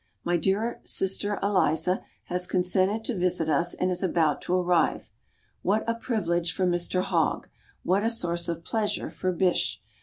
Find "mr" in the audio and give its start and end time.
6.65-7.03